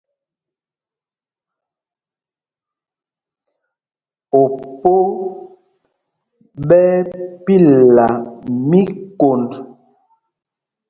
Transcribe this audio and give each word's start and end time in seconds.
Opo 4.41 4.93
ɓɛ́ 6.67 6.85
ɛ́ 7.15 7.27
pilla 7.45 8.07
míkond. 8.69 9.49